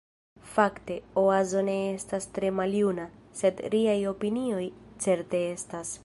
Fakte, 0.51 0.95
Oazo 1.23 1.61
ne 1.67 1.75
estas 1.97 2.25
tre 2.37 2.51
maljuna, 2.61 3.05
sed 3.41 3.61
riaj 3.75 3.97
opinioj 4.13 4.63
certe 5.07 5.43
estas. 5.51 5.93